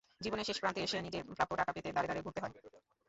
জীবনের 0.21 0.47
শেষ 0.47 0.57
প্রান্তে 0.59 0.81
এসে 0.83 0.97
নিজের 0.99 1.23
প্রাপ্য 1.29 1.53
টাকা 1.59 1.71
পেতে 1.73 1.89
দ্বারে 1.89 2.07
দ্বারে 2.07 2.23
ঘুরতে 2.25 2.41
হয়। 2.41 2.53